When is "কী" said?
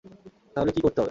0.71-0.81